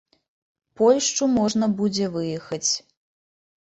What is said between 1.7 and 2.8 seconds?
будзе выехаць.